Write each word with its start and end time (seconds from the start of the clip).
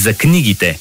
за 0.00 0.14
книгите. 0.14 0.78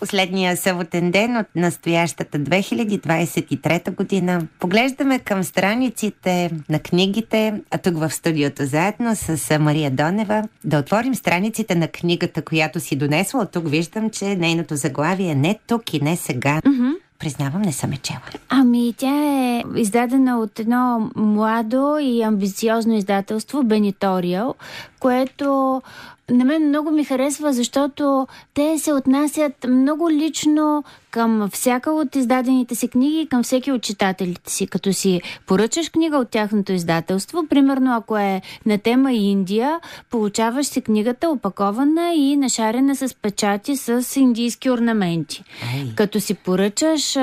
Последния 0.00 0.56
съботен 0.56 1.10
ден 1.10 1.36
от 1.36 1.46
настоящата 1.56 2.38
2023 2.38 3.94
година. 3.96 4.46
Поглеждаме 4.60 5.18
към 5.18 5.44
страниците 5.44 6.50
на 6.68 6.78
книгите, 6.78 7.60
а 7.70 7.78
тук 7.78 7.98
в 7.98 8.10
студиото 8.10 8.66
заедно 8.66 9.16
с 9.16 9.58
Мария 9.58 9.90
Донева 9.90 10.48
да 10.64 10.78
отворим 10.78 11.14
страниците 11.14 11.74
на 11.74 11.88
книгата, 11.88 12.42
която 12.42 12.80
си 12.80 12.96
донесла. 12.96 13.40
От 13.40 13.50
тук 13.50 13.68
виждам, 13.68 14.10
че 14.10 14.36
нейното 14.36 14.76
заглавие 14.76 15.30
е 15.30 15.34
не 15.34 15.58
тук 15.66 15.94
и 15.94 16.00
не 16.00 16.16
сега. 16.16 16.60
Mm-hmm. 16.60 16.92
Признавам, 17.18 17.62
не 17.62 17.72
съм 17.72 17.92
е 17.92 17.96
чела. 17.96 18.20
Ами, 18.48 18.94
тя 18.96 19.24
е 19.24 19.62
издадена 19.76 20.38
от 20.38 20.60
едно 20.60 21.10
младо 21.16 21.98
и 22.02 22.22
амбициозно 22.22 22.94
издателство, 22.94 23.62
Бениториал, 23.62 24.54
което 25.00 25.82
на 26.30 26.44
мен 26.44 26.68
много 26.68 26.90
ми 26.90 27.04
харесва, 27.04 27.52
защото 27.52 28.26
те 28.54 28.78
се 28.78 28.92
отнасят 28.92 29.66
много 29.68 30.10
лично 30.10 30.84
към 31.16 31.48
всяка 31.52 31.90
от 31.90 32.16
издадените 32.16 32.74
си 32.74 32.88
книги 32.88 33.20
и 33.20 33.26
към 33.26 33.42
всеки 33.42 33.72
от 33.72 33.82
читателите 33.82 34.52
си. 34.52 34.66
Като 34.66 34.92
си 34.92 35.20
поръчаш 35.46 35.90
книга 35.90 36.18
от 36.18 36.28
тяхното 36.28 36.72
издателство, 36.72 37.46
примерно 37.48 37.96
ако 37.96 38.16
е 38.16 38.42
на 38.66 38.78
тема 38.78 39.12
Индия, 39.12 39.80
получаваш 40.10 40.66
си 40.66 40.80
книгата 40.80 41.28
опакована 41.28 42.12
и 42.14 42.36
нашарена 42.36 42.96
с 42.96 43.14
печати 43.22 43.76
с 43.76 44.16
индийски 44.16 44.70
орнаменти. 44.70 45.44
Ай. 45.74 45.92
Като 45.94 46.20
си 46.20 46.34
поръчаш 46.34 47.16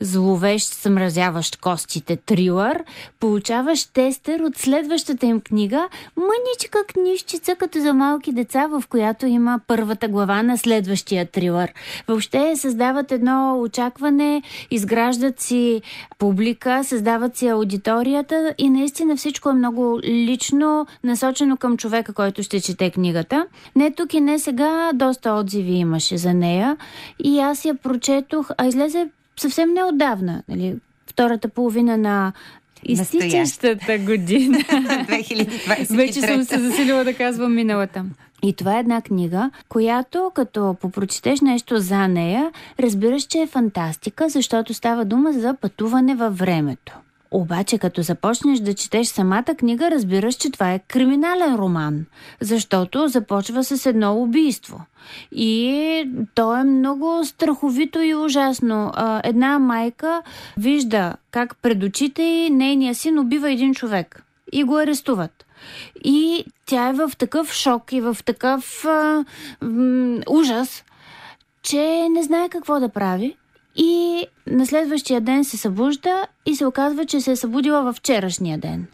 зловещ, 0.00 0.72
съмразяващ 0.72 1.56
костите 1.56 2.16
трилър, 2.16 2.84
получаваш 3.20 3.84
тестер 3.84 4.40
от 4.40 4.56
следващата 4.56 5.26
им 5.26 5.40
книга, 5.40 5.88
мъничка 6.16 6.78
книжчица 6.88 7.54
като 7.54 7.80
за 7.80 7.94
малки 7.94 8.32
деца, 8.32 8.66
в 8.66 8.84
която 8.88 9.26
има 9.26 9.60
първата 9.66 10.08
глава 10.08 10.42
на 10.42 10.58
следващия 10.58 11.26
трилър. 11.26 11.72
Въобще 12.08 12.56
създават 12.56 13.12
едно 13.12 13.39
очакване, 13.40 14.42
изграждат 14.70 15.40
си 15.40 15.82
публика, 16.18 16.84
създават 16.84 17.36
си 17.36 17.48
аудиторията 17.48 18.54
и 18.58 18.70
наистина 18.70 19.16
всичко 19.16 19.50
е 19.50 19.54
много 19.54 20.00
лично, 20.04 20.86
насочено 21.04 21.56
към 21.56 21.76
човека, 21.76 22.12
който 22.12 22.42
ще 22.42 22.60
чете 22.60 22.90
книгата. 22.90 23.46
Не 23.76 23.90
тук 23.90 24.14
и 24.14 24.20
не 24.20 24.38
сега, 24.38 24.90
доста 24.94 25.32
отзиви 25.32 25.72
имаше 25.72 26.16
за 26.16 26.34
нея 26.34 26.76
и 27.24 27.40
аз 27.40 27.64
я 27.64 27.74
прочетох, 27.74 28.50
а 28.58 28.66
излезе 28.66 29.08
съвсем 29.36 29.72
неотдавна, 29.72 30.42
нали, 30.48 30.76
втората 31.06 31.48
половина 31.48 31.96
на 31.96 32.32
изтичащата 32.84 33.98
година. 33.98 34.58
2023. 34.68 35.96
Вече 35.96 36.20
съм 36.20 36.44
се 36.44 36.58
засилила 36.58 37.04
да 37.04 37.14
казвам 37.14 37.54
миналата. 37.54 38.04
И 38.42 38.52
това 38.52 38.76
е 38.76 38.80
една 38.80 39.02
книга, 39.02 39.50
която 39.68 40.30
като 40.34 40.76
попрочетеш 40.80 41.40
нещо 41.40 41.78
за 41.78 42.08
нея, 42.08 42.52
разбираш, 42.80 43.22
че 43.22 43.38
е 43.38 43.46
фантастика, 43.46 44.28
защото 44.28 44.74
става 44.74 45.04
дума 45.04 45.32
за 45.32 45.54
пътуване 45.60 46.14
във 46.14 46.38
времето. 46.38 46.98
Обаче, 47.30 47.78
като 47.78 48.02
започнеш 48.02 48.58
да 48.58 48.74
четеш 48.74 49.06
самата 49.06 49.44
книга, 49.58 49.90
разбираш, 49.90 50.34
че 50.34 50.50
това 50.50 50.72
е 50.72 50.78
криминален 50.78 51.54
роман, 51.54 52.04
защото 52.40 53.08
започва 53.08 53.64
с 53.64 53.86
едно 53.86 54.22
убийство. 54.22 54.80
И 55.32 56.10
то 56.34 56.56
е 56.56 56.64
много 56.64 57.24
страховито 57.24 58.00
и 58.00 58.14
ужасно. 58.14 58.92
Една 59.24 59.58
майка 59.58 60.22
вижда 60.56 61.14
как 61.30 61.56
пред 61.56 61.82
очите 61.82 62.22
й 62.22 62.50
нейния 62.50 62.94
син 62.94 63.18
убива 63.18 63.50
един 63.50 63.74
човек 63.74 64.24
и 64.52 64.64
го 64.64 64.76
арестуват. 64.76 65.46
И 66.04 66.44
тя 66.66 66.88
е 66.88 66.92
в 66.92 67.10
такъв 67.18 67.52
шок 67.52 67.92
и 67.92 68.00
в 68.00 68.16
такъв 68.24 68.84
а, 68.84 69.24
м, 69.62 70.20
ужас, 70.28 70.84
че 71.62 72.08
не 72.10 72.22
знае 72.22 72.48
какво 72.48 72.80
да 72.80 72.88
прави. 72.88 73.36
И 73.76 74.24
на 74.46 74.66
следващия 74.66 75.20
ден 75.20 75.44
се 75.44 75.56
събужда 75.56 76.26
и 76.46 76.56
се 76.56 76.66
оказва, 76.66 77.06
че 77.06 77.20
се 77.20 77.32
е 77.32 77.36
събудила 77.36 77.82
във 77.82 77.96
вчерашния 77.96 78.58
ден. 78.58 78.86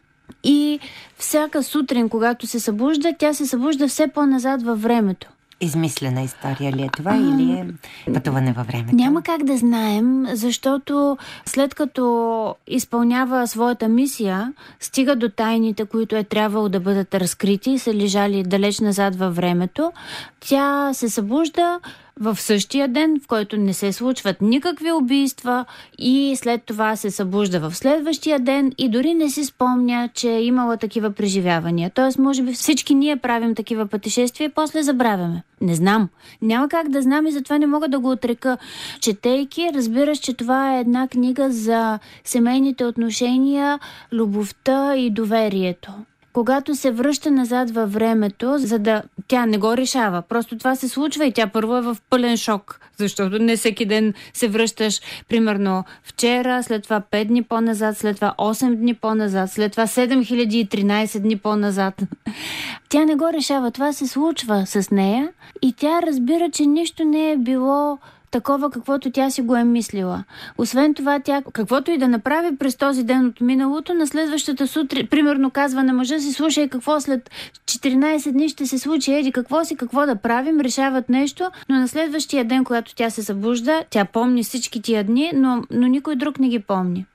И 0.44 0.81
всяка 1.16 1.62
сутрин, 1.62 2.09
когато 2.09 2.47
се 2.47 2.60
събужда, 2.60 3.15
тя 3.19 3.34
се 3.34 3.47
събужда 3.47 3.88
все 3.88 4.09
по-назад 4.09 4.62
във 4.62 4.83
времето. 4.83 5.28
Измислена 5.61 6.22
история 6.22 6.72
ли 6.72 6.83
е 6.83 6.89
това 6.89 7.11
а, 7.11 7.17
или 7.17 7.53
е 7.53 8.12
пътуване 8.12 8.53
във 8.53 8.67
времето? 8.67 8.94
Няма 8.94 9.22
как 9.22 9.44
да 9.44 9.56
знаем, 9.56 10.27
защото 10.33 11.19
след 11.47 11.75
като 11.75 12.55
изпълнява 12.67 13.47
своята 13.47 13.89
мисия, 13.89 14.53
стига 14.81 15.16
до 15.16 15.28
тайните, 15.28 15.84
които 15.84 16.16
е 16.16 16.25
трябвало 16.25 16.69
да 16.69 16.81
бъдат 16.81 17.15
разкрити 17.15 17.71
и 17.71 17.78
са 17.78 17.95
лежали 17.95 18.43
далеч 18.43 18.81
назад 18.81 19.16
във 19.16 19.37
времето, 19.37 19.93
тя 20.41 20.95
се 20.95 21.09
събужда, 21.09 21.81
в 22.21 22.37
същия 22.41 22.88
ден, 22.88 23.21
в 23.25 23.27
който 23.27 23.56
не 23.56 23.75
се 23.75 23.93
случват 23.93 24.41
никакви 24.41 24.93
убийства 24.93 25.65
и 25.99 26.37
след 26.37 26.62
това 26.62 26.97
се 26.97 27.10
събужда 27.10 27.60
в 27.60 27.77
следващия 27.77 28.38
ден 28.38 28.72
и 28.78 28.88
дори 28.88 29.15
не 29.15 29.31
си 29.31 29.44
спомня, 29.44 30.09
че 30.15 30.31
е 30.31 30.43
имала 30.43 30.77
такива 30.77 31.10
преживявания. 31.10 31.91
Тоест, 31.94 32.19
може 32.19 32.43
би 32.43 32.53
всички 32.53 32.94
ние 32.94 33.16
правим 33.16 33.54
такива 33.54 33.87
пътешествия 33.87 34.47
и 34.47 34.53
после 34.53 34.82
забравяме. 34.82 35.43
Не 35.60 35.75
знам. 35.75 36.09
Няма 36.43 36.69
как 36.69 36.88
да 36.88 37.03
знам 37.03 37.27
и 37.27 37.32
затова 37.32 37.59
не 37.59 37.66
мога 37.66 37.88
да 37.88 37.99
го 37.99 38.10
отрека. 38.10 38.59
Четейки, 39.00 39.71
разбираш, 39.75 40.19
че 40.19 40.34
това 40.34 40.77
е 40.77 40.81
една 40.81 41.09
книга 41.09 41.50
за 41.50 41.98
семейните 42.25 42.84
отношения, 42.84 43.78
любовта 44.12 44.97
и 44.97 45.10
доверието 45.10 45.93
когато 46.36 46.74
се 46.74 46.91
връща 46.91 47.30
назад 47.30 47.70
във 47.70 47.92
времето, 47.92 48.58
за 48.58 48.78
да 48.78 49.02
тя 49.28 49.47
не 49.47 49.58
го 49.58 49.76
решава. 49.76 50.22
Просто 50.22 50.58
това 50.58 50.76
се 50.76 50.88
случва 50.88 51.26
и 51.26 51.32
тя 51.32 51.47
първо 51.47 51.76
е 51.76 51.80
в 51.80 51.97
пълен 52.10 52.36
шок, 52.36 52.80
защото 52.97 53.38
не 53.38 53.56
всеки 53.56 53.86
ден 53.86 54.14
се 54.34 54.48
връщаш, 54.48 55.00
примерно 55.28 55.84
вчера, 56.02 56.62
след 56.62 56.82
това 56.82 57.00
5 57.00 57.24
дни 57.24 57.42
по-назад, 57.42 57.97
след 57.98 58.16
това 58.16 58.34
8 58.38 58.74
дни 58.74 58.94
по-назад, 58.94 59.50
след 59.50 59.72
това 59.72 59.86
7013 59.86 61.19
дни 61.19 61.38
по-назад. 61.38 62.02
Тя 62.88 63.04
не 63.04 63.14
го 63.14 63.32
решава, 63.32 63.70
това 63.70 63.92
се 63.92 64.06
случва 64.06 64.66
с 64.66 64.91
нея 64.91 65.28
и 65.62 65.72
тя 65.72 66.03
разбира, 66.03 66.50
че 66.50 66.66
нищо 66.66 67.04
не 67.04 67.30
е 67.30 67.36
било 67.36 67.98
такова, 68.31 68.70
каквото 68.70 69.10
тя 69.10 69.31
си 69.31 69.42
го 69.42 69.56
е 69.56 69.64
мислила. 69.64 70.25
Освен 70.59 70.94
това, 70.94 71.20
тя 71.20 71.42
каквото 71.53 71.91
и 71.91 71.98
да 71.98 72.09
направи 72.09 72.56
през 72.56 72.76
този 72.76 73.03
ден 73.03 73.26
от 73.26 73.41
миналото, 73.41 73.94
на 73.94 74.06
следващата 74.06 74.66
сутрин, 74.66 75.06
примерно 75.06 75.50
казва 75.50 75.82
на 75.82 75.92
мъжа 75.92 76.20
си, 76.20 76.32
слушай 76.32 76.69
какво 76.69 77.00
след 77.00 77.31
14 77.65 78.32
дни 78.32 78.48
ще 78.48 78.66
се 78.66 78.78
случи, 78.78 79.15
еди 79.15 79.32
какво 79.32 79.65
си, 79.65 79.76
какво 79.76 80.06
да 80.06 80.16
правим, 80.16 80.60
решават 80.60 81.09
нещо, 81.09 81.50
но 81.69 81.76
на 81.76 81.88
следващия 81.88 82.44
ден, 82.44 82.65
когато 82.65 82.94
тя 82.94 83.10
се 83.10 83.22
събужда, 83.22 83.84
тя 83.91 84.04
помни 84.04 84.42
всички 84.42 84.82
тия 84.82 85.04
дни, 85.04 85.32
но, 85.34 85.62
но 85.70 85.86
никой 85.86 86.16
друг 86.16 86.38
не 86.38 86.48
ги 86.48 86.59
помни. 86.59 87.06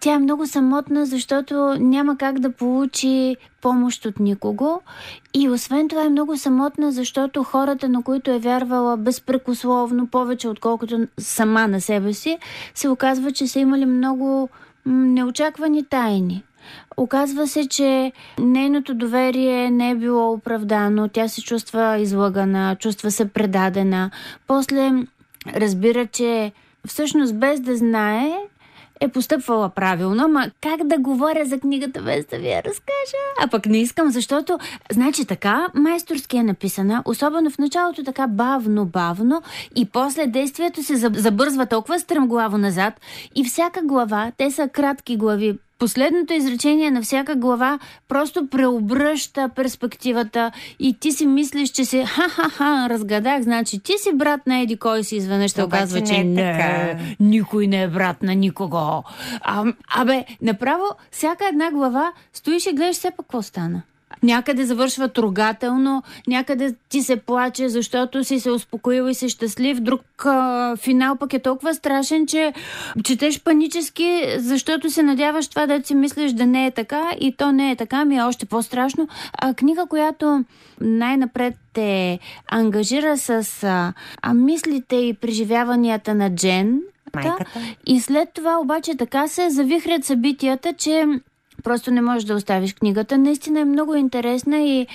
Тя 0.00 0.14
е 0.14 0.18
много 0.18 0.46
самотна, 0.46 1.06
защото 1.06 1.54
няма 1.80 2.16
как 2.16 2.38
да 2.38 2.52
получи 2.52 3.36
помощ 3.62 4.06
от 4.06 4.20
никого. 4.20 4.80
И 5.34 5.48
освен 5.48 5.88
това 5.88 6.04
е 6.04 6.08
много 6.08 6.36
самотна, 6.36 6.92
защото 6.92 7.42
хората, 7.44 7.88
на 7.88 8.02
които 8.02 8.30
е 8.30 8.38
вярвала 8.38 8.96
безпрекословно, 8.96 10.06
повече 10.06 10.48
отколкото 10.48 11.06
сама 11.18 11.68
на 11.68 11.80
себе 11.80 12.12
си, 12.12 12.38
се 12.74 12.88
оказва, 12.88 13.32
че 13.32 13.46
са 13.46 13.58
имали 13.60 13.86
много 13.86 14.48
неочаквани 14.86 15.84
тайни. 15.84 16.42
Оказва 16.96 17.46
се, 17.46 17.68
че 17.68 18.12
нейното 18.38 18.94
доверие 18.94 19.70
не 19.70 19.90
е 19.90 19.94
било 19.94 20.32
оправдано, 20.32 21.08
тя 21.08 21.28
се 21.28 21.42
чувства 21.42 21.98
излагана, 21.98 22.76
чувства 22.76 23.10
се 23.10 23.24
предадена. 23.24 24.10
После 24.46 24.92
разбира, 25.56 26.06
че 26.06 26.52
всъщност 26.86 27.38
без 27.38 27.60
да 27.60 27.76
знае, 27.76 28.32
е 29.00 29.08
постъпвала 29.08 29.68
правилно, 29.68 30.28
ма 30.28 30.50
как 30.60 30.86
да 30.86 30.98
говоря 30.98 31.44
за 31.44 31.60
книгата 31.60 32.02
без 32.02 32.26
да 32.26 32.38
ви 32.38 32.48
я 32.48 32.62
разкажа? 32.62 33.22
А 33.40 33.48
пък 33.48 33.66
не 33.66 33.78
искам, 33.78 34.10
защото, 34.10 34.58
значи 34.92 35.24
така, 35.24 35.66
майсторски 35.74 36.36
е 36.36 36.42
написана, 36.42 37.02
особено 37.04 37.50
в 37.50 37.58
началото 37.58 38.04
така 38.04 38.26
бавно, 38.26 38.86
бавно 38.86 39.42
и 39.76 39.86
после 39.86 40.26
действието 40.26 40.82
се 40.82 40.96
забързва 40.96 41.66
толкова 41.66 41.98
стремглаво 41.98 42.58
назад 42.58 42.94
и 43.34 43.44
всяка 43.44 43.82
глава, 43.82 44.32
те 44.36 44.50
са 44.50 44.68
кратки 44.68 45.16
глави, 45.16 45.58
последното 45.80 46.32
изречение 46.32 46.90
на 46.90 47.02
всяка 47.02 47.34
глава 47.34 47.78
просто 48.08 48.46
преобръща 48.46 49.48
перспективата 49.48 50.52
и 50.78 50.96
ти 51.00 51.12
си 51.12 51.26
мислиш, 51.26 51.70
че 51.70 51.84
си 51.84 52.04
ха-ха-ха, 52.04 52.86
разгадах, 52.90 53.42
значи 53.42 53.78
ти 53.78 53.92
си 53.98 54.12
брат 54.14 54.46
на 54.46 54.58
Еди 54.58 54.76
кой 54.76 55.04
си 55.04 55.16
изведнъж 55.16 55.50
ще 55.50 55.62
оказва, 55.62 56.00
че 56.00 56.24
не, 56.24 56.42
е 56.42 56.54
не 56.54 57.16
никой 57.20 57.66
не 57.66 57.82
е 57.82 57.88
брат 57.88 58.22
на 58.22 58.34
никого. 58.34 59.04
А, 59.40 59.64
абе, 59.94 60.24
направо 60.42 60.84
всяка 61.10 61.48
една 61.48 61.70
глава 61.70 62.12
стоиш 62.32 62.66
и 62.66 62.72
гледаш 62.72 62.96
все 62.96 63.10
пак 63.10 63.16
какво 63.16 63.42
стана. 63.42 63.82
Някъде 64.22 64.64
завършва 64.64 65.08
трогателно, 65.08 66.02
някъде 66.26 66.74
ти 66.88 67.02
се 67.02 67.16
плаче, 67.16 67.68
защото 67.68 68.24
си 68.24 68.40
се 68.40 68.50
успокоил 68.50 69.08
и 69.08 69.14
си 69.14 69.28
щастлив. 69.28 69.80
Друг 69.80 70.00
а, 70.24 70.76
финал 70.76 71.16
пък 71.16 71.32
е 71.32 71.38
толкова 71.38 71.74
страшен, 71.74 72.26
че 72.26 72.52
четеш 73.04 73.40
панически, 73.42 74.24
защото 74.38 74.90
се 74.90 75.02
надяваш 75.02 75.48
това 75.48 75.66
да 75.66 75.82
си 75.84 75.94
мислиш 75.94 76.32
да 76.32 76.46
не 76.46 76.66
е 76.66 76.70
така 76.70 77.10
и 77.20 77.32
то 77.32 77.52
не 77.52 77.70
е 77.70 77.76
така, 77.76 78.04
ми 78.04 78.16
е 78.16 78.22
още 78.22 78.46
по-страшно. 78.46 79.08
А 79.42 79.54
книга, 79.54 79.86
която 79.86 80.44
най-напред 80.80 81.54
те 81.72 82.18
ангажира 82.50 83.18
с 83.18 83.30
а, 83.64 83.92
а, 84.22 84.34
мислите 84.34 84.96
и 84.96 85.14
преживяванията 85.14 86.14
на 86.14 86.34
Джен, 86.34 86.80
Майката. 87.14 87.44
И 87.86 88.00
след 88.00 88.28
това 88.34 88.58
обаче 88.58 88.96
така 88.96 89.28
се 89.28 89.50
завихрят 89.50 90.04
събитията, 90.04 90.72
че 90.72 91.04
просто 91.60 91.90
не 91.90 92.00
можеш 92.00 92.24
да 92.24 92.34
оставиш 92.34 92.74
книгата. 92.74 93.18
Наистина 93.18 93.60
е 93.60 93.64
много 93.64 93.94
интересна 93.94 94.58
и 94.58 94.86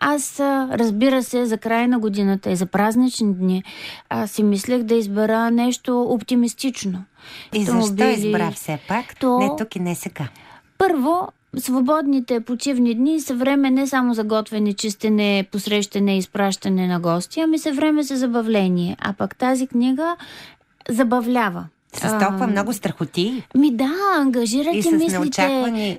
аз, 0.00 0.40
разбира 0.70 1.22
се, 1.22 1.46
за 1.46 1.58
края 1.58 1.88
на 1.88 1.98
годината 1.98 2.50
и 2.50 2.56
за 2.56 2.66
празнични 2.66 3.34
дни, 3.34 3.62
аз 4.08 4.30
си 4.30 4.42
мислех 4.42 4.82
да 4.82 4.94
избера 4.94 5.50
нещо 5.50 6.02
оптимистично. 6.02 7.04
И 7.52 7.64
защо 7.64 8.08
избра 8.08 8.50
все 8.50 8.78
пак? 8.88 9.16
То... 9.20 9.38
Не 9.38 9.50
тук 9.58 9.76
и 9.76 9.80
не 9.80 9.94
сега. 9.94 10.28
Първо, 10.78 11.28
Свободните 11.56 12.40
почивни 12.40 12.94
дни 12.94 13.20
са 13.20 13.34
време 13.34 13.70
не 13.70 13.86
само 13.86 14.14
за 14.14 14.24
готвене, 14.24 14.72
чистене, 14.72 15.46
посрещане 15.52 16.14
и 16.14 16.18
изпращане 16.18 16.86
на 16.86 17.00
гости, 17.00 17.40
ами 17.40 17.58
са 17.58 17.72
време 17.72 18.02
за 18.02 18.16
забавление. 18.16 18.96
А 19.00 19.12
пък 19.12 19.36
тази 19.36 19.66
книга 19.66 20.16
забавлява. 20.88 21.66
С 21.94 22.00
толкова 22.00 22.44
а, 22.44 22.46
много 22.46 22.72
страхоти. 22.72 23.42
Ми 23.54 23.70
да, 23.70 23.92
ангажирате 24.18 24.78
и 24.78 24.82
с 24.82 24.90
мислите. 24.90 25.18
неочаквани 25.18 25.98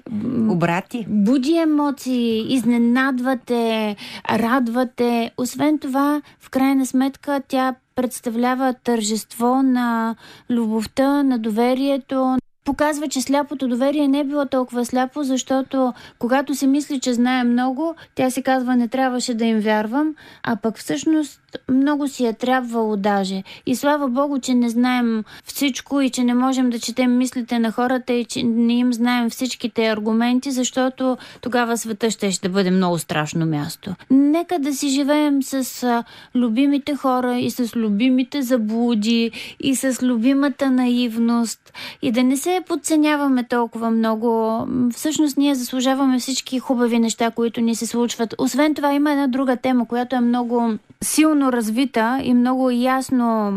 обрати. 0.50 1.06
Буди 1.10 1.57
емоции, 1.57 2.54
изненадвате, 2.54 3.95
радвате. 4.30 5.31
Освен 5.38 5.80
това, 5.80 6.22
в 6.40 6.50
крайна 6.50 6.86
сметка, 6.86 7.42
тя 7.48 7.75
представлява 7.95 8.74
тържество 8.84 9.63
на 9.63 10.16
любовта, 10.50 11.24
на 11.24 11.40
доверието, 11.40 12.38
показва, 12.63 13.07
че 13.07 13.21
сляпото 13.21 13.68
доверие 13.68 14.07
не 14.07 14.19
е 14.19 14.24
било 14.24 14.45
толкова 14.45 14.86
сляпо, 14.86 15.24
защото 15.24 15.94
когато 16.19 16.56
се 16.56 16.68
мисли, 16.68 17.00
че 17.00 17.13
знае 17.13 17.44
много, 17.44 17.95
тя 18.15 18.30
се 18.30 18.42
казва 18.42 18.75
не 18.75 18.88
трябваше 18.88 19.33
да 19.33 19.45
им 19.45 19.60
вярвам, 19.60 20.15
а 20.44 20.56
пък 20.56 20.77
всъщност 20.77 21.39
много 21.69 22.07
си 22.07 22.25
е 22.25 22.33
трябвало 22.33 22.95
даже. 22.95 23.44
И 23.65 23.75
слава 23.75 24.07
Богу, 24.07 24.39
че 24.39 24.54
не 24.54 24.69
знаем 24.69 25.24
всичко 25.45 26.01
и 26.01 26.10
че 26.10 26.24
не 26.24 26.33
можем 26.33 26.69
да 26.69 26.80
четем 26.80 27.18
мислите 27.18 27.60
на 27.60 27.71
хората 27.71 28.13
и 28.13 28.25
че 28.25 28.44
не 28.44 28.74
им 28.74 28.94
знаем 28.94 29.30
всичките 29.30 29.88
аргументи, 29.88 30.51
защото 30.51 31.18
тогава 31.42 31.77
света 31.77 32.12
ще, 32.12 32.31
ще 32.31 32.50
бъде 32.50 32.71
много 32.71 33.00
страшно 33.00 33.45
място. 33.45 33.95
Нека 34.09 34.59
да 34.59 34.74
си 34.74 34.89
живеем 34.89 35.44
с 35.44 36.04
любимите 36.36 36.95
хора 36.95 37.39
и 37.39 37.51
с 37.51 37.75
любимите 37.75 38.42
заблуди 38.42 39.31
и 39.59 39.75
с 39.75 40.04
любимата 40.04 40.71
наивност 40.71 41.74
и 42.01 42.12
да 42.12 42.24
не 42.24 42.38
се 42.38 42.53
подценяваме 42.62 43.44
толкова 43.44 43.92
много. 43.92 44.60
Всъщност 44.94 45.38
ние 45.38 45.56
заслужаваме 45.56 46.20
всички 46.20 46.60
хубави 46.60 47.00
неща, 47.00 47.32
които 47.32 47.62
ни 47.62 47.76
се 47.76 47.88
случват. 47.88 48.36
Освен 48.38 48.76
това 48.76 48.94
има 48.94 49.12
една 49.12 49.28
друга 49.28 49.56
тема, 49.56 49.88
която 49.88 50.16
е 50.16 50.20
много 50.20 50.74
силно 51.04 51.52
развита 51.52 52.20
и 52.24 52.34
много 52.34 52.70
ясно 52.70 53.54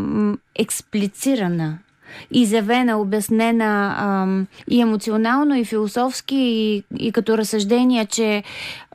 експлицирана 0.55 1.79
изявена, 2.31 3.00
обяснена 3.00 3.97
ам, 3.99 4.47
и 4.70 4.81
емоционално, 4.81 5.56
и 5.56 5.64
философски, 5.64 6.37
и, 6.37 6.85
и 6.99 7.12
като 7.12 7.38
разсъждения, 7.38 8.06
че 8.06 8.43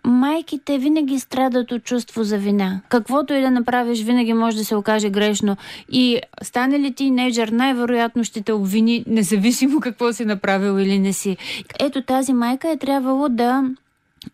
майките 0.03 0.77
винаги 0.77 1.19
страдат 1.19 1.71
от 1.71 1.83
чувство 1.83 2.23
за 2.23 2.37
вина. 2.37 2.81
Каквото 2.89 3.33
и 3.33 3.41
да 3.41 3.51
направиш, 3.51 4.03
винаги 4.03 4.33
може 4.33 4.57
да 4.57 4.65
се 4.65 4.75
окаже 4.75 5.09
грешно. 5.09 5.57
И 5.91 6.21
стане 6.43 6.79
ли 6.79 6.93
ти 6.93 7.11
нейджър, 7.11 7.47
най-вероятно 7.47 8.23
ще 8.23 8.41
те 8.41 8.53
обвини, 8.53 9.03
независимо 9.07 9.79
какво 9.79 10.13
си 10.13 10.25
направил 10.25 10.79
или 10.79 10.99
не 10.99 11.13
си. 11.13 11.37
Ето 11.79 12.01
тази 12.01 12.33
майка 12.33 12.69
е 12.69 12.77
трябвало 12.77 13.29
да 13.29 13.63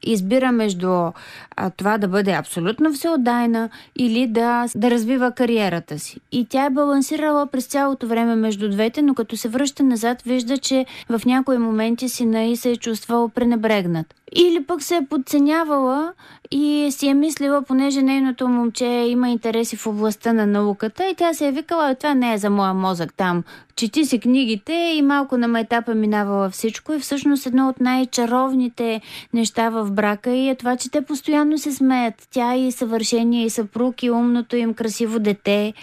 избира 0.04 0.52
между 0.52 1.12
а, 1.58 1.70
това 1.70 1.98
да 1.98 2.08
бъде 2.08 2.32
абсолютно 2.32 2.94
всеотдайна 2.94 3.70
или 3.96 4.28
да, 4.28 4.66
да 4.76 4.92
развива 4.92 5.32
кариерата 5.32 6.00
си. 6.00 6.20
И 6.32 6.46
тя 6.46 6.66
е 6.66 6.70
балансирала 6.70 7.48
през 7.48 7.66
цялото 7.66 8.08
време 8.08 8.36
между 8.36 8.70
двете, 8.70 9.02
но 9.02 9.14
като 9.14 9.38
се 9.38 9.50
връща 9.50 9.84
назад, 9.84 10.22
вижда, 10.22 10.58
че 10.58 10.86
в 11.10 11.22
някои 11.26 11.58
моменти 11.58 12.10
сина 12.10 12.44
и 12.44 12.56
се 12.56 12.72
е 12.72 12.76
чувствал 12.76 13.30
пренебрегнат. 13.30 14.14
Или 14.36 14.64
пък 14.64 14.84
се 14.84 14.96
е 14.96 15.06
подценявала 15.10 16.14
и 16.52 16.88
си 16.92 17.08
е 17.08 17.14
мислила, 17.14 17.62
понеже 17.62 18.02
нейното 18.02 18.48
момче 18.48 18.86
има 18.86 19.30
интереси 19.30 19.76
в 19.76 19.88
областта 19.88 20.34
на 20.34 20.48
науката 20.48 21.10
и 21.10 21.16
тя 21.16 21.34
се 21.34 21.48
е 21.48 21.52
викала, 21.52 21.96
това 21.96 22.14
не 22.14 22.34
е 22.34 22.38
за 22.38 22.50
моя 22.50 22.74
мозък 22.74 23.14
там. 23.14 23.44
Чети 23.76 24.06
си 24.06 24.20
книгите 24.20 24.74
и 24.74 25.02
малко 25.02 25.38
на 25.38 25.48
майтапа 25.48 25.96
минавала 25.96 26.50
всичко 26.50 26.94
и 26.94 27.00
всъщност 27.00 27.46
едно 27.46 27.70
от 27.70 27.80
най-чаровните 27.80 29.02
неща 29.34 29.70
в 29.70 29.92
брака 29.92 30.32
и 30.32 30.50
е 30.50 30.56
това, 30.56 30.78
че 30.78 30.92
те 30.92 31.02
постоянно 31.02 31.47
се 31.56 31.72
смеят. 31.72 32.28
Тя 32.32 32.56
и 32.56 32.72
съвършение, 32.72 33.46
и 33.46 33.50
съпруг, 33.50 34.04
и 34.04 34.12
умното 34.12 34.56
им 34.56 34.74
красиво 34.74 35.20
дете. 35.20 35.74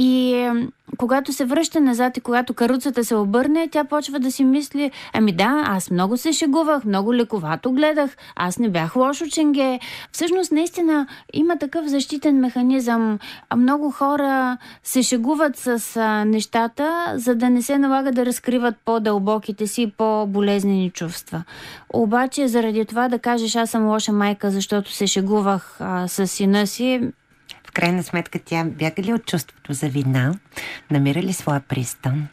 И 0.00 0.50
когато 0.98 1.32
се 1.32 1.44
връща 1.44 1.80
назад 1.80 2.16
и 2.16 2.20
когато 2.20 2.54
каруцата 2.54 3.04
се 3.04 3.14
обърне, 3.14 3.68
тя 3.68 3.84
почва 3.84 4.18
да 4.18 4.32
си 4.32 4.44
мисли, 4.44 4.90
ами 5.12 5.32
да, 5.32 5.64
аз 5.66 5.90
много 5.90 6.16
се 6.16 6.32
шегувах, 6.32 6.84
много 6.84 7.14
лековато 7.14 7.72
гледах, 7.72 8.16
аз 8.36 8.58
не 8.58 8.68
бях 8.68 8.96
лошо 8.96 9.26
ченге. 9.26 9.80
Всъщност, 10.12 10.52
наистина, 10.52 11.06
има 11.32 11.56
такъв 11.56 11.86
защитен 11.86 12.40
механизъм. 12.40 13.18
Много 13.56 13.90
хора 13.90 14.58
се 14.82 15.02
шегуват 15.02 15.56
с 15.56 16.00
нещата, 16.26 17.12
за 17.14 17.34
да 17.34 17.50
не 17.50 17.62
се 17.62 17.78
налага 17.78 18.12
да 18.12 18.26
разкриват 18.26 18.74
по-дълбоките 18.84 19.66
си, 19.66 19.92
по-болезнени 19.98 20.90
чувства. 20.90 21.42
Обаче, 21.92 22.48
заради 22.48 22.84
това 22.84 23.08
да 23.08 23.18
кажеш, 23.18 23.56
аз 23.56 23.70
съм 23.70 23.88
лоша 23.88 24.12
майка, 24.12 24.50
защото 24.50 24.92
се 24.92 25.06
шегувах 25.06 25.76
а, 25.80 26.08
с 26.08 26.26
сина 26.26 26.66
си, 26.66 27.00
крайна 27.78 28.02
сметка 28.02 28.38
тя 28.38 28.64
бяга 28.64 29.02
ли 29.02 29.14
от 29.14 29.26
чувството 29.26 29.72
за 29.72 29.88
вина? 29.88 30.34
Намира 30.90 31.22
ли 31.22 31.32
своя 31.32 31.60
пристан? 31.60 32.28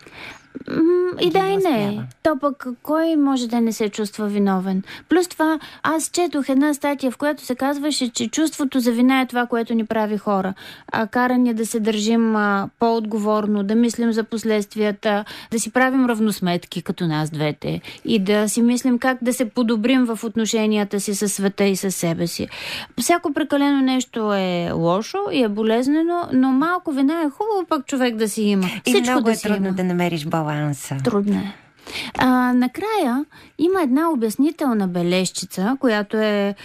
И 1.22 1.30
да 1.30 1.40
и 1.40 1.58
не. 1.58 2.04
То 2.24 2.40
пък 2.40 2.68
кой 2.84 3.16
може 3.16 3.48
да 3.48 3.62
не 3.62 3.72
се 3.74 3.90
чувства 3.90 4.28
виновен? 4.28 4.84
Плюс 5.10 5.28
това, 5.28 5.60
аз 5.84 6.10
четох 6.10 6.50
една 6.50 6.74
статия, 6.74 7.12
в 7.12 7.18
която 7.18 7.46
се 7.46 7.56
казваше, 7.56 8.10
че 8.10 8.28
чувството 8.28 8.80
за 8.80 8.92
вина 8.92 9.22
е 9.22 9.26
това, 9.26 9.46
което 9.46 9.74
ни 9.74 9.86
прави 9.86 10.18
хора. 10.18 10.54
А 10.92 11.08
кара 11.08 11.38
ни 11.38 11.54
да 11.54 11.66
се 11.66 11.80
държим 11.80 12.36
а, 12.36 12.70
по-отговорно, 12.80 13.64
да 13.64 13.76
мислим 13.76 14.12
за 14.12 14.24
последствията, 14.24 15.26
да 15.52 15.60
си 15.60 15.72
правим 15.72 16.06
равносметки 16.06 16.82
като 16.82 17.08
нас 17.08 17.30
двете 17.30 17.82
и 18.06 18.20
да 18.20 18.50
си 18.50 18.62
мислим 18.62 19.00
как 19.00 19.18
да 19.22 19.34
се 19.34 19.50
подобрим 19.50 20.06
в 20.06 20.24
отношенията 20.24 21.00
си 21.00 21.16
със 21.16 21.34
света 21.34 21.64
и 21.64 21.76
със 21.76 21.96
себе 21.96 22.28
си. 22.28 22.48
Всяко 23.00 23.34
прекалено 23.34 23.82
нещо 23.82 24.34
е 24.34 24.72
лошо 24.72 25.18
и 25.32 25.44
е 25.44 25.50
болезнено, 25.50 26.28
но 26.34 26.52
малко 26.52 26.92
вина 26.92 27.22
е 27.22 27.30
хубаво 27.30 27.66
пък 27.70 27.86
човек 27.86 28.16
да 28.16 28.30
си 28.30 28.42
има. 28.42 28.66
И 28.86 28.92
Всичко 28.92 29.12
много 29.12 29.26
да 29.26 29.32
е 29.32 29.38
трудно 29.38 29.68
има. 29.68 29.76
да 29.76 29.84
намериш 29.84 30.26
баланс 30.26 30.66
баланса. 30.66 30.98
Трудно 31.06 31.36
е. 31.36 31.56
А, 32.18 32.54
накрая 32.54 33.26
има 33.60 33.82
една 33.82 34.10
обяснителна 34.10 34.88
бележчица, 34.88 35.78
която 35.80 36.18
е 36.18 36.56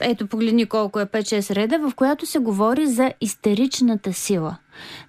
ето 0.00 0.26
погледни 0.26 0.66
колко 0.66 1.00
е 1.00 1.06
5-6 1.06 1.54
реда, 1.54 1.78
в 1.78 1.94
която 1.94 2.26
се 2.26 2.38
говори 2.38 2.86
за 2.86 3.12
истеричната 3.20 4.12
сила. 4.12 4.56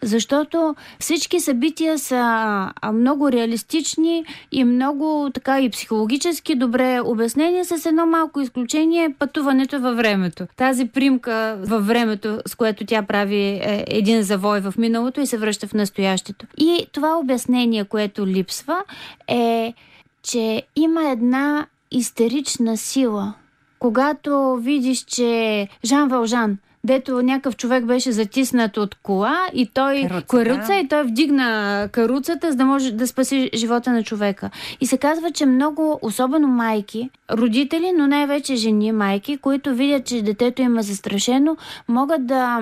Защото 0.01 0.75
всички 0.99 1.39
събития 1.39 1.99
са 1.99 2.71
много 2.93 3.31
реалистични 3.31 4.25
и 4.51 4.63
много 4.63 5.29
така 5.33 5.61
и 5.61 5.69
психологически 5.69 6.55
добре 6.55 7.01
обяснени 7.05 7.65
с 7.65 7.85
едно 7.85 8.05
малко 8.05 8.41
изключение 8.41 9.15
пътуването 9.19 9.79
във 9.81 9.97
времето. 9.97 10.47
Тази 10.57 10.85
примка 10.85 11.57
във 11.59 11.87
времето, 11.87 12.39
с 12.45 12.55
което 12.55 12.85
тя 12.85 13.01
прави 13.01 13.41
е, 13.41 13.85
един 13.87 14.23
завой 14.23 14.59
в 14.59 14.73
миналото 14.77 15.21
и 15.21 15.27
се 15.27 15.37
връща 15.37 15.67
в 15.67 15.73
настоящето. 15.73 16.45
И 16.57 16.87
това 16.91 17.17
обяснение, 17.17 17.83
което 17.83 18.27
липсва 18.27 18.83
е, 19.27 19.73
че 20.23 20.63
има 20.75 21.11
една 21.11 21.67
истерична 21.91 22.77
сила– 22.77 23.33
когато 23.79 24.55
видиш, 24.55 25.03
че 25.03 25.67
Жан 25.85 26.09
Вължан, 26.09 26.57
дето 26.83 27.21
някакъв 27.21 27.57
човек 27.57 27.85
беше 27.85 28.11
затиснат 28.11 28.77
от 28.77 28.95
кола 28.95 29.37
и 29.53 29.69
той 29.73 30.01
каруца, 30.01 30.27
каруца 30.27 30.67
да. 30.67 30.75
и 30.75 30.87
той 30.87 31.03
вдигна 31.03 31.89
каруцата, 31.91 32.51
за 32.51 32.57
да 32.57 32.65
може 32.65 32.91
да 32.91 33.07
спаси 33.07 33.49
живота 33.53 33.91
на 33.91 34.03
човека. 34.03 34.49
И 34.81 34.85
се 34.85 34.97
казва, 34.97 35.31
че 35.31 35.45
много, 35.45 35.99
особено 36.01 36.47
майки, 36.47 37.09
родители, 37.31 37.91
но 37.97 38.07
най-вече 38.07 38.55
жени 38.55 38.91
майки, 38.91 39.37
които 39.37 39.75
видят, 39.75 40.05
че 40.05 40.21
детето 40.21 40.61
им 40.61 40.77
е 40.77 40.83
застрашено, 40.83 41.57
могат 41.87 42.27
да 42.27 42.59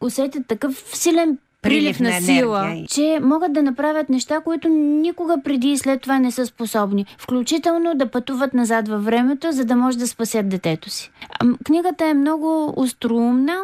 усетят 0.00 0.46
такъв 0.46 0.84
силен 0.92 1.38
прилив 1.62 2.00
на 2.00 2.20
сила, 2.20 2.64
енергия. 2.64 2.86
че 2.86 3.20
могат 3.22 3.52
да 3.52 3.62
направят 3.62 4.08
неща, 4.08 4.40
които 4.40 4.68
никога 4.68 5.36
преди 5.44 5.68
и 5.68 5.78
след 5.78 6.02
това 6.02 6.18
не 6.18 6.30
са 6.30 6.46
способни. 6.46 7.06
Включително 7.18 7.94
да 7.94 8.10
пътуват 8.10 8.54
назад 8.54 8.88
във 8.88 9.04
времето, 9.04 9.52
за 9.52 9.64
да 9.64 9.76
може 9.76 9.98
да 9.98 10.08
спасят 10.08 10.48
детето 10.48 10.90
си. 10.90 11.10
Книгата 11.64 12.04
е 12.06 12.14
много 12.14 12.74
остроумна, 12.76 13.56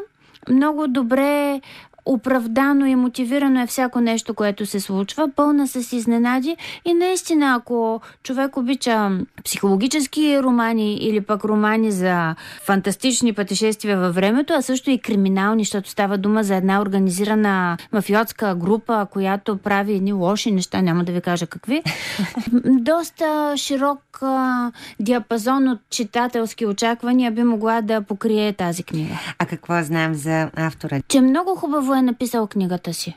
много 0.49 0.89
добре 0.89 1.61
оправдано 2.07 2.87
и 2.87 2.95
мотивирано 2.95 3.63
е 3.63 3.67
всяко 3.67 4.01
нещо, 4.01 4.35
което 4.35 4.67
се 4.67 4.81
случва, 4.81 5.31
пълна 5.37 5.69
с 5.69 5.93
изненади 5.93 6.57
и 6.85 6.95
наистина, 6.95 7.55
ако 7.59 8.01
човек 8.23 8.57
обича 8.57 9.11
психологически 9.45 10.43
романи 10.43 10.95
или 10.95 11.21
пък 11.21 11.45
романи 11.45 11.93
за 11.93 12.35
фантастични 12.63 13.33
пътешествия 13.33 13.99
във 13.99 14.15
времето, 14.15 14.53
а 14.53 14.63
също 14.63 14.91
и 14.91 14.99
криминални, 14.99 15.65
защото 15.65 15.91
става 15.91 16.19
дума 16.19 16.45
за 16.45 16.55
една 16.55 16.81
организирана 16.81 17.77
мафиотска 17.93 18.55
група, 18.55 19.07
която 19.11 19.57
прави 19.57 19.93
едни 19.93 20.13
лоши 20.13 20.51
неща, 20.51 20.83
няма 20.83 21.05
да 21.05 21.13
ви 21.13 21.21
кажа 21.21 21.47
какви. 21.47 21.83
Доста 22.65 23.55
широк 23.57 24.01
а, 24.23 24.73
диапазон 25.01 25.69
от 25.69 25.79
читателски 25.91 26.67
очаквания 26.67 27.31
би 27.31 27.43
могла 27.43 27.81
да 27.81 28.01
покрие 28.01 28.53
тази 28.53 28.83
книга. 28.83 29.15
А 29.39 29.47
какво 29.47 29.83
знаем 29.83 30.15
за 30.15 30.51
автора? 30.57 31.01
Че 31.09 31.21
много 31.21 31.55
хубаво 31.55 31.94
е 31.99 32.03
написал 32.03 32.47
книгата 32.47 32.95
си. 32.95 33.17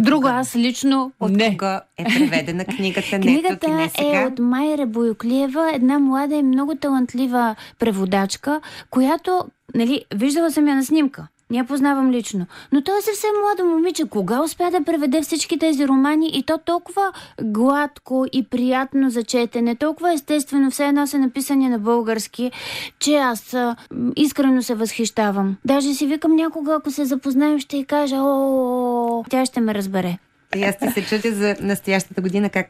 Друго 0.00 0.26
аз 0.28 0.56
лично 0.56 1.12
От 1.20 1.30
не. 1.32 1.56
кого 1.56 1.80
е 1.98 2.04
преведена 2.04 2.64
книгата? 2.64 3.18
Не, 3.18 3.24
тук 3.24 3.30
и 3.30 3.40
Книгата 3.40 3.68
не 3.68 3.88
сега. 3.88 4.20
е 4.22 4.26
от 4.26 4.38
Майра 4.38 4.86
Боюклиева, 4.86 5.70
една 5.74 5.98
млада 5.98 6.34
и 6.34 6.42
много 6.42 6.74
талантлива 6.74 7.56
преводачка, 7.78 8.60
която, 8.90 9.44
нали, 9.74 10.04
виждала 10.14 10.50
съм 10.50 10.68
я 10.68 10.74
на 10.74 10.84
снимка. 10.84 11.26
Не 11.50 11.58
я 11.58 11.64
познавам 11.64 12.10
лично. 12.10 12.46
Но 12.72 12.82
той 12.82 12.98
е 12.98 13.02
съвсем 13.02 13.30
младо 13.42 13.74
момиче. 13.74 14.04
Кога 14.04 14.42
успя 14.42 14.70
да 14.70 14.84
преведе 14.84 15.22
всички 15.22 15.58
тези 15.58 15.88
романи 15.88 16.30
и 16.34 16.42
то 16.42 16.58
толкова 16.58 17.12
гладко 17.42 18.26
и 18.32 18.44
приятно 18.44 19.10
за 19.10 19.24
четене, 19.24 19.76
толкова 19.76 20.12
естествено, 20.12 20.70
все 20.70 20.86
едно 20.86 21.06
са 21.06 21.18
написани 21.18 21.68
на 21.68 21.78
български, 21.78 22.50
че 22.98 23.16
аз 23.16 23.54
а, 23.54 23.76
искрено 24.16 24.62
се 24.62 24.74
възхищавам. 24.74 25.56
Даже 25.64 25.94
си 25.94 26.06
викам 26.06 26.36
някога, 26.36 26.74
ако 26.74 26.90
се 26.90 27.04
запознаем, 27.04 27.58
ще 27.58 27.76
й 27.76 27.84
кажа, 27.84 28.16
о, 28.18 29.24
тя 29.30 29.46
ще 29.46 29.60
ме 29.60 29.74
разбере. 29.74 30.18
И 30.56 30.64
аз 30.64 30.78
ти 30.78 30.90
се 30.90 31.06
чудя 31.06 31.34
за 31.34 31.56
настоящата 31.60 32.20
година 32.20 32.50
как 32.50 32.66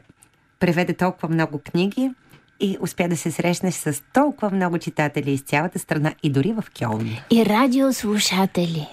преведе 0.59 0.93
толкова 0.93 1.29
много 1.29 1.59
книги 1.71 2.11
и 2.59 2.77
успя 2.81 3.07
да 3.07 3.17
се 3.17 3.31
срещнеш 3.31 3.73
с 3.73 4.01
толкова 4.13 4.51
много 4.51 4.77
читатели 4.77 5.31
из 5.31 5.41
цялата 5.41 5.79
страна 5.79 6.13
и 6.23 6.29
дори 6.29 6.53
в 6.53 6.63
Кьолн. 6.79 7.09
И 7.29 7.45
радиослушатели. 7.45 8.87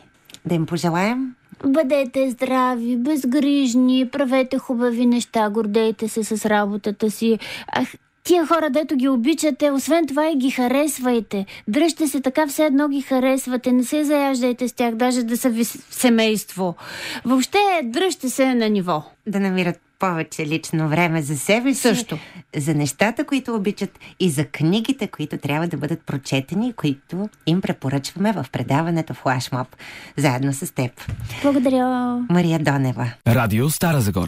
Да 0.44 0.54
им 0.54 0.66
пожелаем 0.66 1.34
Бъдете 1.64 2.30
здрави, 2.30 2.96
безгрижни, 2.96 4.08
правете 4.12 4.58
хубави 4.58 5.06
неща, 5.06 5.50
гордейте 5.50 6.08
се 6.08 6.24
с 6.24 6.46
работата 6.46 7.10
си. 7.10 7.38
Ах, 7.72 7.88
тия 8.24 8.46
хора, 8.46 8.70
дето 8.70 8.96
ги 8.96 9.08
обичате, 9.08 9.70
освен 9.70 10.06
това 10.06 10.30
и 10.30 10.36
ги 10.36 10.50
харесвайте. 10.50 11.46
Дръжте 11.68 12.08
се 12.08 12.20
така, 12.20 12.46
все 12.46 12.64
едно 12.64 12.88
ги 12.88 13.00
харесвате, 13.02 13.72
не 13.72 13.84
се 13.84 14.04
заяждайте 14.04 14.68
с 14.68 14.72
тях, 14.72 14.94
даже 14.94 15.22
да 15.22 15.36
са 15.36 15.50
ви 15.50 15.64
семейство. 15.64 16.74
Въобще, 17.24 17.58
дръжте 17.84 18.30
се 18.30 18.54
на 18.54 18.68
ниво. 18.68 19.02
да 19.26 19.40
намират 19.40 19.80
повече 19.98 20.46
лично 20.46 20.88
време 20.88 21.22
за 21.22 21.38
себе 21.38 21.74
си, 21.74 21.80
Също. 21.80 22.18
за 22.56 22.74
нещата, 22.74 23.24
които 23.24 23.54
обичат 23.54 23.98
и 24.20 24.30
за 24.30 24.44
книгите, 24.44 25.06
които 25.06 25.38
трябва 25.38 25.68
да 25.68 25.76
бъдат 25.76 26.00
прочетени, 26.06 26.72
които 26.72 27.28
им 27.46 27.60
препоръчваме 27.60 28.32
в 28.32 28.46
предаването 28.52 29.14
Флашмоб, 29.14 29.68
заедно 30.16 30.52
с 30.52 30.74
теб. 30.74 30.92
Благодаря. 31.42 32.18
Мария 32.30 32.58
Донева. 32.58 33.12
Радио 33.26 33.70
Стара 33.70 34.00
Загора. 34.00 34.24